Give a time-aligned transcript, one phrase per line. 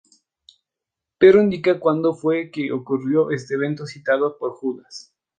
[1.19, 5.13] Pedro indica cuándo fue que ocurrió este evento citado por Judas.